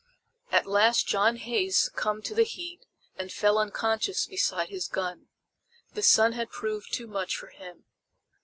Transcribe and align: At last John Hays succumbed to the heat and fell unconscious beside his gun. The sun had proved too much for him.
At 0.51 0.65
last 0.65 1.05
John 1.05 1.35
Hays 1.35 1.77
succumbed 1.77 2.25
to 2.25 2.33
the 2.33 2.41
heat 2.41 2.87
and 3.17 3.31
fell 3.31 3.59
unconscious 3.59 4.25
beside 4.25 4.69
his 4.69 4.87
gun. 4.87 5.27
The 5.93 6.01
sun 6.01 6.31
had 6.31 6.49
proved 6.49 6.91
too 6.91 7.05
much 7.05 7.37
for 7.37 7.49
him. 7.49 7.85